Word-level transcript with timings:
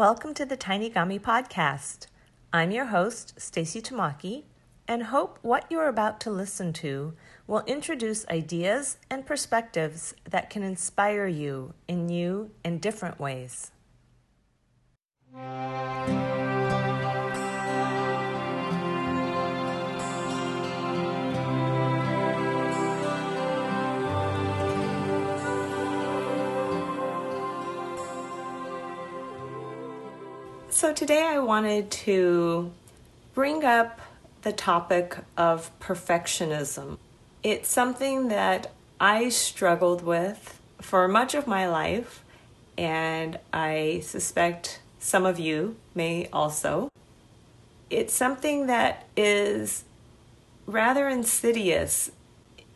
Welcome 0.00 0.32
to 0.36 0.46
the 0.46 0.56
Tiny 0.56 0.88
Gummy 0.88 1.18
Podcast. 1.18 2.06
I'm 2.54 2.70
your 2.70 2.86
host, 2.86 3.34
Stacy 3.38 3.82
Tamaki, 3.82 4.44
and 4.88 5.02
hope 5.02 5.38
what 5.42 5.66
you're 5.68 5.88
about 5.88 6.20
to 6.20 6.30
listen 6.30 6.72
to 6.72 7.12
will 7.46 7.62
introduce 7.66 8.26
ideas 8.28 8.96
and 9.10 9.26
perspectives 9.26 10.14
that 10.24 10.48
can 10.48 10.62
inspire 10.62 11.26
you 11.26 11.74
in 11.86 12.06
new 12.06 12.50
and 12.64 12.80
different 12.80 13.20
ways. 13.20 13.72
So, 30.80 30.94
today 30.94 31.26
I 31.26 31.40
wanted 31.40 31.90
to 32.08 32.72
bring 33.34 33.66
up 33.66 34.00
the 34.40 34.50
topic 34.50 35.14
of 35.36 35.70
perfectionism. 35.78 36.96
It's 37.42 37.68
something 37.68 38.28
that 38.28 38.72
I 38.98 39.28
struggled 39.28 40.00
with 40.00 40.58
for 40.80 41.06
much 41.06 41.34
of 41.34 41.46
my 41.46 41.68
life, 41.68 42.24
and 42.78 43.38
I 43.52 44.00
suspect 44.02 44.80
some 44.98 45.26
of 45.26 45.38
you 45.38 45.76
may 45.94 46.30
also. 46.32 46.88
It's 47.90 48.14
something 48.14 48.66
that 48.66 49.06
is 49.18 49.84
rather 50.64 51.10
insidious. 51.10 52.10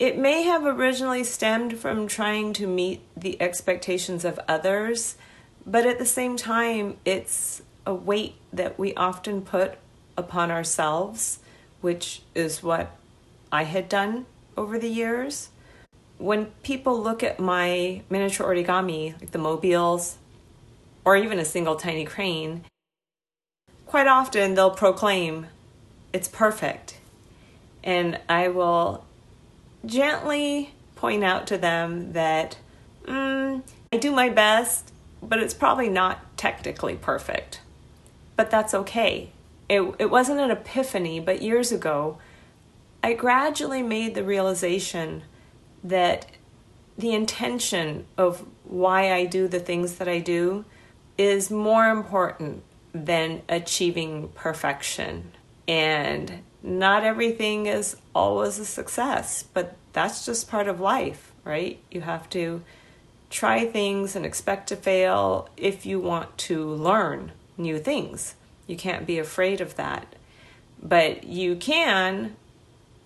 It 0.00 0.18
may 0.18 0.42
have 0.42 0.66
originally 0.66 1.22
stemmed 1.22 1.78
from 1.78 2.08
trying 2.08 2.52
to 2.54 2.66
meet 2.66 3.02
the 3.16 3.40
expectations 3.40 4.24
of 4.24 4.40
others, 4.48 5.16
but 5.64 5.86
at 5.86 6.00
the 6.00 6.04
same 6.04 6.36
time, 6.36 6.96
it's 7.04 7.62
a 7.86 7.94
weight 7.94 8.34
that 8.52 8.78
we 8.78 8.94
often 8.94 9.42
put 9.42 9.74
upon 10.16 10.50
ourselves, 10.50 11.40
which 11.80 12.22
is 12.34 12.62
what 12.62 12.96
I 13.50 13.64
had 13.64 13.88
done 13.88 14.26
over 14.56 14.78
the 14.78 14.88
years. 14.88 15.50
When 16.18 16.46
people 16.62 17.00
look 17.00 17.22
at 17.22 17.40
my 17.40 18.02
miniature 18.08 18.46
origami, 18.46 19.18
like 19.20 19.32
the 19.32 19.38
mobiles, 19.38 20.18
or 21.04 21.16
even 21.16 21.38
a 21.38 21.44
single 21.44 21.76
tiny 21.76 22.04
crane, 22.04 22.64
quite 23.86 24.06
often 24.06 24.54
they'll 24.54 24.70
proclaim 24.70 25.46
it's 26.12 26.28
perfect. 26.28 26.98
And 27.82 28.20
I 28.28 28.48
will 28.48 29.04
gently 29.84 30.72
point 30.94 31.24
out 31.24 31.48
to 31.48 31.58
them 31.58 32.12
that 32.12 32.58
mm, 33.04 33.62
I 33.92 33.96
do 33.96 34.12
my 34.12 34.28
best, 34.28 34.92
but 35.20 35.40
it's 35.40 35.54
probably 35.54 35.88
not 35.88 36.36
technically 36.36 36.94
perfect 36.94 37.61
but 38.42 38.50
that's 38.50 38.74
okay. 38.74 39.30
It, 39.68 39.82
it 40.00 40.10
wasn't 40.10 40.40
an 40.40 40.50
epiphany, 40.50 41.20
but 41.20 41.42
years 41.42 41.70
ago, 41.70 42.18
I 43.00 43.12
gradually 43.12 43.84
made 43.84 44.16
the 44.16 44.24
realization 44.24 45.22
that 45.84 46.26
the 46.98 47.14
intention 47.14 48.04
of 48.18 48.44
why 48.64 49.12
I 49.12 49.26
do 49.26 49.46
the 49.46 49.60
things 49.60 49.94
that 49.98 50.08
I 50.08 50.18
do 50.18 50.64
is 51.16 51.52
more 51.52 51.86
important 51.86 52.64
than 52.92 53.42
achieving 53.48 54.30
perfection. 54.34 55.30
And 55.68 56.40
not 56.64 57.04
everything 57.04 57.66
is 57.66 57.96
always 58.12 58.58
a 58.58 58.64
success, 58.64 59.44
but 59.54 59.76
that's 59.92 60.26
just 60.26 60.50
part 60.50 60.66
of 60.66 60.80
life, 60.80 61.30
right? 61.44 61.78
You 61.92 62.00
have 62.00 62.28
to 62.30 62.64
try 63.30 63.66
things 63.66 64.16
and 64.16 64.26
expect 64.26 64.68
to 64.70 64.74
fail 64.74 65.48
if 65.56 65.86
you 65.86 66.00
want 66.00 66.36
to 66.38 66.66
learn 66.66 67.30
new 67.56 67.78
things. 67.78 68.34
You 68.66 68.76
can't 68.76 69.06
be 69.06 69.18
afraid 69.18 69.60
of 69.60 69.76
that. 69.76 70.14
But 70.82 71.24
you 71.24 71.56
can 71.56 72.36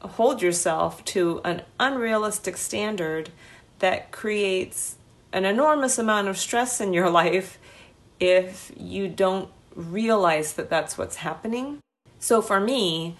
hold 0.00 0.42
yourself 0.42 1.04
to 1.04 1.40
an 1.44 1.62
unrealistic 1.78 2.56
standard 2.56 3.30
that 3.78 4.10
creates 4.10 4.96
an 5.32 5.44
enormous 5.44 5.98
amount 5.98 6.28
of 6.28 6.38
stress 6.38 6.80
in 6.80 6.92
your 6.92 7.10
life 7.22 7.58
if 8.18 8.72
you 8.76 9.08
don't 9.08 9.48
realize 9.74 10.54
that 10.54 10.70
that's 10.70 10.98
what's 10.98 11.16
happening. 11.16 11.78
So 12.18 12.42
for 12.42 12.60
me, 12.60 13.16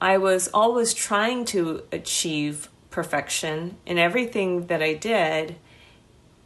I 0.00 0.18
was 0.18 0.48
always 0.48 0.94
trying 0.94 1.44
to 1.46 1.84
achieve 1.92 2.68
perfection 2.90 3.76
in 3.86 3.98
everything 3.98 4.66
that 4.66 4.82
I 4.82 4.94
did, 4.94 5.56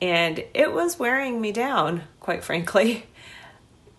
and 0.03 0.45
it 0.53 0.73
was 0.73 0.99
wearing 0.99 1.41
me 1.41 1.53
down, 1.53 2.03
quite 2.21 2.45
frankly. 2.45 3.07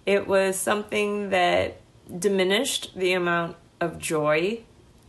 It 0.06 0.28
was 0.28 0.58
something 0.58 1.30
that 1.30 1.82
diminished 2.20 2.96
the 2.96 3.14
amount 3.14 3.58
of 3.82 3.98
joy 3.98 4.62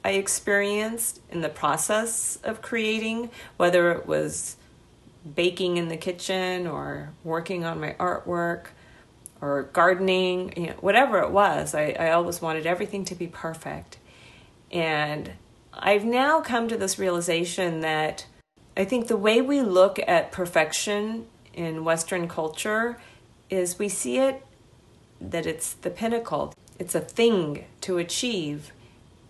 I 0.05 0.11
experienced 0.11 1.21
in 1.31 1.41
the 1.41 1.49
process 1.49 2.39
of 2.45 2.63
creating, 2.63 3.31
whether 3.57 3.91
it 3.91 4.07
was 4.07 4.57
baking 5.35 5.77
in 5.77 5.89
the 5.89 5.97
kitchen 5.97 6.67
or 6.67 7.11
working 7.25 7.65
on 7.65 7.81
my 7.81 7.95
artwork 7.99 8.67
or 9.41 9.65
gardening, 9.65 10.55
you 10.57 10.67
know, 10.69 10.75
whatever 10.81 11.19
it 11.19 11.31
was. 11.31 11.75
I, 11.75 11.97
I 11.99 12.11
always 12.13 12.41
wanted 12.41 12.67
everything 12.67 13.05
to 13.07 13.17
be 13.17 13.27
perfect. 13.27 13.99
And 14.71 15.33
I've 15.75 16.05
now 16.05 16.41
come 16.41 16.69
to 16.69 16.77
this 16.77 17.01
realization 17.01 17.81
that 17.81 18.27
I 18.77 18.85
think 18.85 19.09
the 19.09 19.17
way 19.17 19.41
we 19.41 19.61
look 19.61 19.99
at 20.07 20.31
perfection 20.31 21.27
in 21.53 21.83
Western 21.83 22.29
culture 22.29 22.99
is 23.51 23.77
we 23.77 23.89
see 23.89 24.19
it 24.19 24.46
that 25.21 25.47
it's 25.47 25.73
the 25.75 25.91
pinnacle, 25.91 26.55
it's 26.79 26.95
a 26.95 27.01
thing 27.01 27.65
to 27.83 27.99
achieve. 27.99 28.73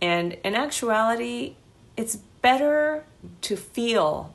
And 0.01 0.35
in 0.45 0.55
actuality, 0.55 1.57
it's 1.97 2.17
better 2.17 3.05
to 3.43 3.57
feel 3.57 4.35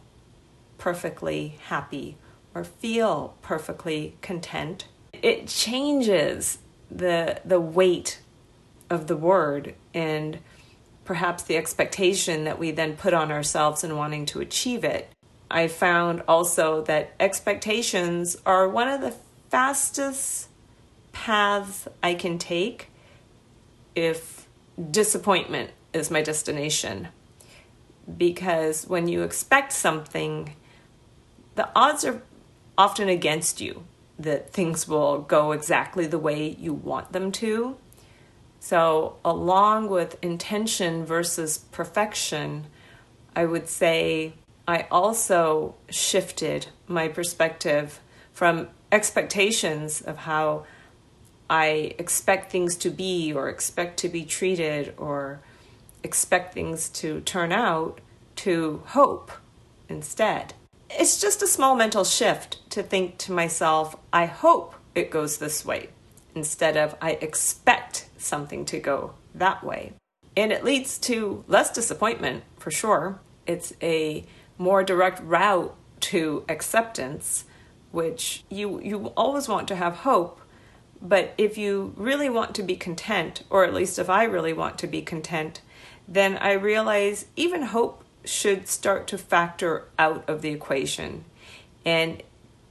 perfectly 0.78 1.58
happy 1.68 2.18
or 2.54 2.64
feel 2.64 3.36
perfectly 3.42 4.16
content. 4.22 4.88
It 5.14 5.48
changes 5.48 6.58
the 6.90 7.40
the 7.46 7.60
weight 7.60 8.20
of 8.90 9.08
the 9.08 9.16
word 9.16 9.76
and 9.94 10.40
perhaps 11.06 11.44
the 11.44 11.58
expectation 11.58 12.44
that 12.44 12.60
we 12.60 12.72
then 12.72 12.96
put 12.96 13.14
on 13.14 13.32
ourselves 13.32 13.84
in 13.84 13.96
wanting 13.96 14.26
to 14.26 14.42
achieve 14.42 14.84
it. 14.84 15.10
I 15.50 15.68
found 15.68 16.24
also 16.28 16.82
that 16.84 17.14
expectations 17.20 18.38
are 18.46 18.68
one 18.68 18.88
of 18.88 19.02
the 19.02 19.16
fastest 19.50 20.48
paths 21.12 21.88
I 22.02 22.14
can 22.14 22.38
take 22.38 22.90
if 23.96 24.48
disappointment 24.90 25.72
is 25.94 26.10
my 26.10 26.22
destination. 26.22 27.10
Because 28.18 28.88
when 28.88 29.08
you 29.08 29.24
expect 29.24 29.74
something, 29.74 30.56
the 31.56 31.70
odds 31.76 32.04
are 32.06 32.22
often 32.78 33.10
against 33.10 33.62
you 33.62 33.84
that 34.18 34.52
things 34.52 34.88
will 34.88 35.20
go 35.20 35.52
exactly 35.52 36.08
the 36.08 36.20
way 36.20 36.50
you 36.60 36.74
want 36.74 37.12
them 37.12 37.32
to. 37.32 37.78
So, 38.60 39.18
along 39.26 39.90
with 39.90 40.24
intention 40.24 41.06
versus 41.06 41.58
perfection, 41.58 42.68
I 43.36 43.46
would 43.46 43.68
say 43.68 44.34
I 44.68 44.86
also 44.92 45.76
shifted 45.90 46.68
my 46.88 47.08
perspective 47.08 48.00
from 48.34 48.68
expectations 48.92 50.02
of 50.02 50.18
how 50.18 50.66
I 51.52 51.96
expect 52.00 52.50
things 52.50 52.78
to 52.78 52.90
be 52.90 53.34
or 53.34 53.50
expect 53.50 54.00
to 54.00 54.10
be 54.10 54.24
treated 54.24 54.94
or 54.98 55.42
expect 56.02 56.54
things 56.54 56.88
to 56.90 57.20
turn 57.22 57.52
out 57.52 58.00
to 58.38 58.82
hope 58.88 59.34
instead. 59.90 60.54
It's 60.90 61.20
just 61.20 61.42
a 61.42 61.48
small 61.48 61.76
mental 61.76 62.06
shift 62.06 62.70
to 62.72 62.82
think 62.82 63.18
to 63.20 63.34
myself, 63.34 63.98
I 64.14 64.28
hope 64.28 64.76
it 64.96 65.12
goes 65.12 65.38
this 65.40 65.66
way, 65.66 65.90
instead 66.34 66.78
of 66.78 66.96
I 67.02 67.12
expect 67.22 68.08
something 68.18 68.64
to 68.66 68.80
go 68.80 69.16
that 69.36 69.62
way. 69.62 69.92
And 70.38 70.54
it 70.54 70.64
leads 70.64 70.98
to 71.00 71.44
less 71.50 71.70
disappointment 71.70 72.46
for 72.60 72.72
sure. 72.72 73.20
It's 73.46 73.74
a 73.82 74.24
more 74.58 74.84
direct 74.86 75.22
route 75.22 75.76
to 76.12 76.46
acceptance, 76.48 77.44
which 77.92 78.46
you, 78.50 78.80
you 78.82 79.08
always 79.18 79.50
want 79.50 79.68
to 79.68 79.76
have 79.76 79.98
hope 79.98 80.41
but 81.02 81.34
if 81.38 81.58
you 81.58 81.94
really 81.98 82.30
want 82.30 82.54
to 82.56 82.64
be 82.64 82.76
content, 82.76 83.44
or 83.50 83.64
at 83.64 83.74
least 83.74 83.98
if 83.98 84.10
I 84.10 84.24
really 84.24 84.54
want 84.54 84.78
to 84.80 84.88
be 84.88 85.02
content, 85.02 85.62
then 86.08 86.38
I 86.38 86.54
realize 86.54 87.26
even 87.36 87.64
hope 87.64 88.04
should 88.24 88.68
start 88.68 89.08
to 89.08 89.18
factor 89.18 89.88
out 89.98 90.28
of 90.30 90.42
the 90.42 90.50
equation. 90.50 91.26
And 91.86 92.22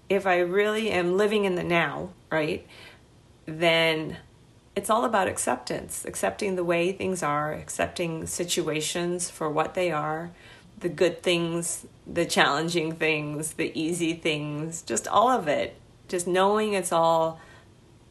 if 0.08 0.26
I 0.26 0.38
really 0.38 0.90
am 0.90 1.16
living 1.16 1.44
in 1.44 1.56
the 1.56 1.64
now, 1.64 2.10
right, 2.30 2.66
then 3.46 4.18
it's 4.76 4.90
all 4.90 5.04
about 5.04 5.26
acceptance, 5.26 6.04
accepting 6.04 6.54
the 6.54 6.64
way 6.64 6.92
things 6.92 7.22
are, 7.22 7.52
accepting 7.52 8.26
situations 8.26 9.28
for 9.28 9.50
what 9.50 9.74
they 9.74 9.90
are, 9.90 10.30
the 10.78 10.88
good 10.88 11.22
things, 11.22 11.86
the 12.06 12.24
challenging 12.24 12.92
things, 12.92 13.54
the 13.54 13.72
easy 13.78 14.14
things, 14.14 14.82
just 14.82 15.08
all 15.08 15.28
of 15.28 15.48
it. 15.48 15.76
Just 16.08 16.26
knowing 16.26 16.72
it's 16.72 16.92
all 16.92 17.40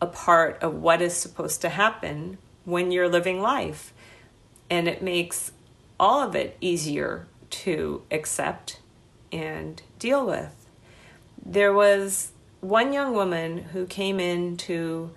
a 0.01 0.07
part 0.07 0.61
of 0.61 0.75
what 0.75 1.01
is 1.01 1.15
supposed 1.15 1.61
to 1.61 1.69
happen 1.69 2.37
when 2.65 2.91
you're 2.91 3.09
living 3.09 3.41
life. 3.41 3.93
And 4.69 4.87
it 4.87 5.01
makes 5.01 5.51
all 5.99 6.21
of 6.21 6.35
it 6.35 6.57
easier 6.61 7.27
to 7.49 8.03
accept 8.11 8.79
and 9.31 9.81
deal 9.97 10.25
with. 10.25 10.67
There 11.43 11.73
was 11.73 12.31
one 12.61 12.93
young 12.93 13.13
woman 13.13 13.57
who 13.73 13.85
came 13.85 14.19
into 14.19 15.11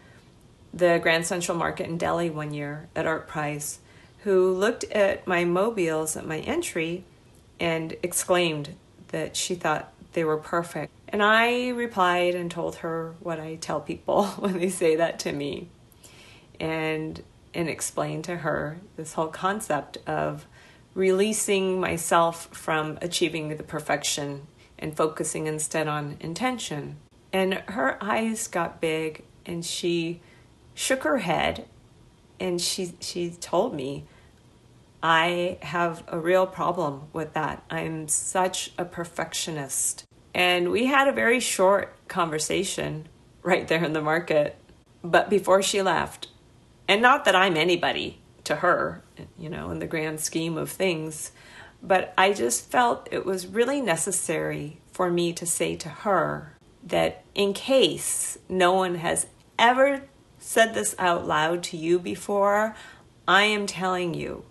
the 0.73 0.99
Grand 1.03 1.27
Central 1.27 1.57
Market 1.57 1.87
in 1.87 1.99
Delhi 1.99 2.31
one 2.31 2.55
year 2.55 2.89
at 2.97 3.05
ArtPrize 3.05 3.79
who 4.23 4.53
looked 4.53 4.85
at 4.85 5.27
my 5.27 5.45
mobiles 5.45 6.17
at 6.17 6.27
my 6.27 6.39
entry 6.39 7.05
and 7.59 7.95
exclaimed 8.03 8.75
that 9.09 9.37
she 9.37 9.55
thought 9.55 9.93
they 10.13 10.25
were 10.25 10.37
perfect. 10.37 10.93
And 11.13 11.23
I 11.23 11.69
replied 11.69 12.35
and 12.35 12.51
told 12.51 12.77
her 12.77 13.15
what 13.21 13.39
I 13.39 13.57
tell 13.57 13.81
people 13.81 14.25
when 14.39 14.59
they 14.59 14.71
say 14.71 14.97
that 14.97 15.19
to 15.21 15.33
me. 15.33 15.69
And 16.59 17.23
and 17.55 17.69
explained 17.69 18.25
to 18.25 18.37
her 18.37 18.81
this 18.97 19.13
whole 19.13 19.29
concept 19.29 19.99
of 20.07 20.47
releasing 20.95 21.79
myself 21.79 22.47
from 22.47 22.99
achieving 23.03 23.55
the 23.55 23.63
perfection 23.63 24.47
and 24.79 24.97
focusing 24.97 25.47
instead 25.47 25.87
on 25.87 26.17
intention. 26.21 26.97
And 27.33 27.55
her 27.69 27.99
eyes 28.03 28.49
got 28.49 28.81
big 28.81 29.25
and 29.45 29.65
she 29.65 30.21
shook 30.75 31.03
her 31.03 31.19
head 31.19 31.67
and 32.41 32.61
she 32.61 32.95
she 33.01 33.31
told 33.31 33.75
me 33.75 34.05
I 35.03 35.59
have 35.63 36.05
a 36.07 36.19
real 36.19 36.47
problem 36.47 37.03
with 37.13 37.33
that. 37.35 37.65
I'm 37.71 38.09
such 38.09 38.73
a 38.79 38.85
perfectionist. 38.85 40.05
And 40.35 40.71
we 40.71 40.87
had 40.87 41.09
a 41.09 41.13
very 41.13 41.41
short 41.41 41.95
conversation 42.09 43.09
right 43.43 43.67
there 43.69 43.85
in 43.85 43.93
the 43.93 44.01
market. 44.01 44.57
But 45.05 45.29
before 45.29 45.63
she 45.63 45.83
left, 45.83 46.29
and 46.89 47.03
not 47.03 47.25
that 47.25 47.37
I'm 47.37 47.57
anybody 47.57 48.19
to 48.45 48.57
her, 48.57 49.03
you 49.39 49.49
know, 49.49 49.71
in 49.71 49.79
the 49.79 49.87
grand 49.87 50.21
scheme 50.21 50.57
of 50.57 50.71
things, 50.71 51.33
but 51.83 52.15
I 52.17 52.33
just 52.33 52.71
felt 52.71 53.09
it 53.11 53.27
was 53.27 53.47
really 53.47 53.81
necessary 53.81 54.79
for 54.93 55.11
me 55.11 55.33
to 55.33 55.47
say 55.47 55.75
to 55.77 55.89
her 55.89 56.55
that 56.85 57.25
in 57.35 57.53
case 57.53 58.39
no 58.49 58.73
one 58.73 58.97
has 58.97 59.27
ever 59.59 60.03
said 60.39 60.75
this 60.75 60.95
out 60.99 61.27
loud 61.27 61.63
to 61.63 61.77
you 61.77 61.99
before, 61.99 62.75
I 63.27 63.45
am 63.45 63.67
telling 63.67 64.15
you, 64.15 64.45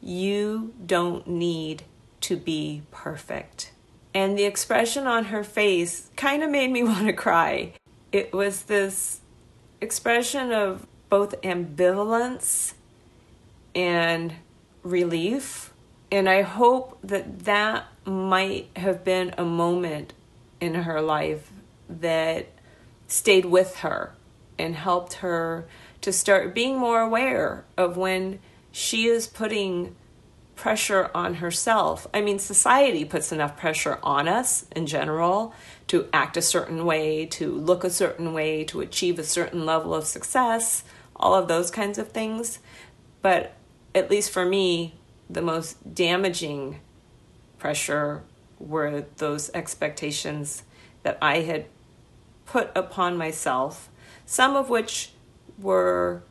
you 0.00 0.72
don't 0.84 1.26
need 1.26 1.82
to 2.22 2.36
be 2.36 2.82
perfect. 2.90 3.71
And 4.14 4.38
the 4.38 4.44
expression 4.44 5.06
on 5.06 5.26
her 5.26 5.42
face 5.42 6.10
kind 6.16 6.42
of 6.42 6.50
made 6.50 6.70
me 6.70 6.82
want 6.84 7.06
to 7.06 7.12
cry. 7.12 7.72
It 8.10 8.32
was 8.32 8.64
this 8.64 9.20
expression 9.80 10.52
of 10.52 10.86
both 11.08 11.40
ambivalence 11.42 12.74
and 13.74 14.34
relief. 14.82 15.72
And 16.10 16.28
I 16.28 16.42
hope 16.42 16.98
that 17.02 17.40
that 17.44 17.86
might 18.04 18.68
have 18.76 19.04
been 19.04 19.34
a 19.38 19.44
moment 19.44 20.12
in 20.60 20.74
her 20.74 21.00
life 21.00 21.50
that 21.88 22.46
stayed 23.06 23.46
with 23.46 23.76
her 23.78 24.12
and 24.58 24.76
helped 24.76 25.14
her 25.14 25.66
to 26.00 26.12
start 26.12 26.54
being 26.54 26.78
more 26.78 27.00
aware 27.00 27.64
of 27.76 27.96
when 27.96 28.38
she 28.70 29.06
is 29.06 29.26
putting 29.26 29.94
pressure 30.62 31.10
on 31.12 31.34
herself. 31.34 32.06
I 32.14 32.20
mean, 32.20 32.38
society 32.38 33.04
puts 33.04 33.32
enough 33.32 33.56
pressure 33.56 33.98
on 34.00 34.28
us 34.28 34.64
in 34.76 34.86
general 34.86 35.52
to 35.88 36.08
act 36.12 36.36
a 36.36 36.40
certain 36.40 36.84
way, 36.84 37.26
to 37.26 37.52
look 37.52 37.82
a 37.82 37.90
certain 37.90 38.32
way, 38.32 38.62
to 38.66 38.80
achieve 38.80 39.18
a 39.18 39.24
certain 39.24 39.66
level 39.66 39.92
of 39.92 40.06
success, 40.06 40.84
all 41.16 41.34
of 41.34 41.48
those 41.48 41.72
kinds 41.72 41.98
of 41.98 42.12
things. 42.12 42.60
But 43.22 43.56
at 43.92 44.08
least 44.08 44.30
for 44.30 44.46
me, 44.46 44.94
the 45.28 45.42
most 45.42 45.96
damaging 45.96 46.78
pressure 47.58 48.22
were 48.60 49.06
those 49.16 49.50
expectations 49.54 50.62
that 51.02 51.18
I 51.20 51.40
had 51.40 51.66
put 52.46 52.70
upon 52.76 53.18
myself, 53.18 53.90
some 54.24 54.54
of 54.54 54.68
which 54.68 55.10
were 55.58 56.22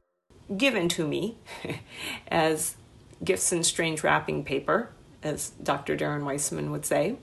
given 0.55 0.87
to 0.87 1.05
me 1.05 1.37
as 2.29 2.77
gifts 3.23 3.51
in 3.51 3.63
strange 3.63 4.03
wrapping 4.03 4.43
paper, 4.43 4.89
as 5.23 5.49
Dr. 5.61 5.95
Darren 5.95 6.23
Weissman 6.23 6.71
would 6.71 6.85
say, 6.85 7.17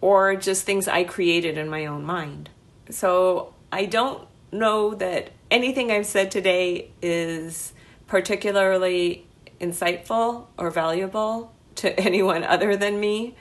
or 0.00 0.36
just 0.36 0.64
things 0.64 0.88
I 0.88 1.04
created 1.04 1.56
in 1.56 1.68
my 1.68 1.86
own 1.86 2.04
mind. 2.04 2.50
So 2.90 3.54
I 3.72 3.86
don't 3.86 4.26
know 4.52 4.94
that 4.94 5.30
anything 5.50 5.90
I've 5.90 6.06
said 6.06 6.30
today 6.30 6.90
is 7.02 7.72
particularly 8.06 9.26
insightful 9.60 10.46
or 10.58 10.70
valuable 10.70 11.52
to 11.76 11.98
anyone 12.00 12.44
other 12.44 12.76
than 12.76 13.00
me. 13.00 13.34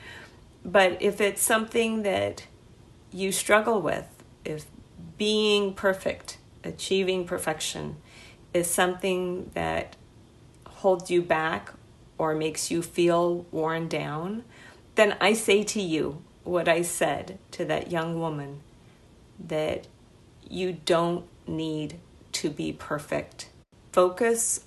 But 0.66 1.02
if 1.02 1.20
it's 1.20 1.42
something 1.42 2.04
that 2.04 2.46
you 3.12 3.32
struggle 3.32 3.82
with, 3.82 4.08
if 4.46 4.66
being 5.18 5.74
perfect, 5.74 6.38
achieving 6.64 7.26
perfection, 7.26 7.98
is 8.54 8.70
something 8.70 9.52
that 9.54 9.96
holds 10.66 11.12
you 11.12 11.22
back 11.22 11.74
or 12.18 12.36
makes 12.36 12.72
you 12.72 12.82
feel 12.82 13.46
worn 13.52 13.88
down, 13.88 14.44
then 14.96 15.16
I 15.20 15.34
say 15.34 15.64
to 15.64 15.82
you 15.82 16.22
what 16.44 16.68
I 16.68 16.82
said 16.82 17.40
to 17.52 17.66
that 17.66 17.92
young 17.92 18.20
woman 18.20 18.62
that 19.40 19.88
you 20.48 20.78
don't 20.86 21.26
need 21.48 22.00
to 22.34 22.50
be 22.50 22.74
perfect. 22.74 23.50
Focus 23.92 24.62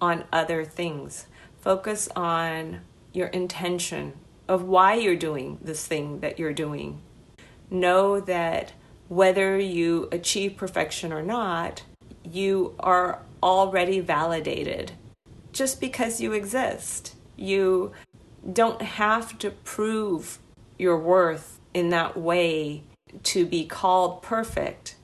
on 0.00 0.24
other 0.32 0.64
things. 0.64 1.26
Focus 1.60 2.08
on 2.14 2.80
your 3.12 3.28
intention 3.28 4.12
of 4.48 4.62
why 4.62 4.94
you're 4.94 5.16
doing 5.16 5.58
this 5.62 5.86
thing 5.86 6.20
that 6.20 6.38
you're 6.38 6.52
doing. 6.52 7.00
Know 7.70 8.20
that 8.20 8.72
whether 9.08 9.58
you 9.58 10.08
achieve 10.12 10.56
perfection 10.56 11.12
or 11.12 11.22
not, 11.22 11.82
you 12.22 12.74
are 12.78 13.22
already 13.42 14.00
validated 14.00 14.92
just 15.54 15.80
because 15.80 16.20
you 16.20 16.32
exist. 16.32 17.14
You 17.36 17.92
don't 18.52 18.82
have 18.82 19.38
to 19.38 19.50
prove 19.50 20.38
your 20.78 20.98
worth 20.98 21.58
in 21.72 21.88
that 21.90 22.16
way 22.16 22.82
to 23.22 23.46
be 23.46 23.64
called 23.64 24.22
perfect. 24.22 24.96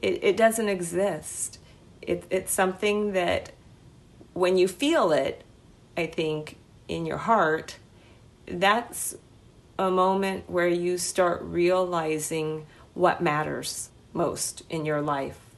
It, 0.00 0.22
it 0.22 0.36
doesn't 0.36 0.68
exist. 0.68 1.58
It, 2.00 2.24
it's 2.30 2.52
something 2.52 3.12
that 3.12 3.52
when 4.32 4.56
you 4.56 4.66
feel 4.66 5.12
it, 5.12 5.44
I 5.96 6.06
think, 6.06 6.56
in 6.88 7.04
your 7.04 7.18
heart, 7.18 7.76
that's 8.46 9.14
a 9.78 9.90
moment 9.90 10.48
where 10.48 10.68
you 10.68 10.98
start 10.98 11.42
realizing 11.42 12.66
what 12.94 13.20
matters 13.20 13.90
most 14.12 14.62
in 14.70 14.84
your 14.84 15.00
life. 15.00 15.51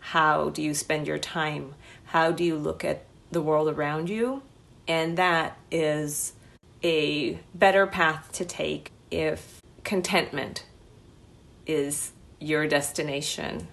How 0.00 0.50
do 0.50 0.62
you 0.62 0.74
spend 0.74 1.06
your 1.06 1.18
time? 1.18 1.74
How 2.06 2.32
do 2.32 2.42
you 2.42 2.56
look 2.56 2.84
at 2.84 3.04
the 3.30 3.42
world 3.42 3.68
around 3.68 4.08
you? 4.10 4.42
And 4.88 5.16
that 5.16 5.56
is 5.70 6.32
a 6.82 7.38
better 7.54 7.86
path 7.86 8.32
to 8.32 8.44
take 8.44 8.90
if 9.10 9.60
contentment 9.84 10.64
is 11.66 12.12
your 12.40 12.66
destination 12.66 13.68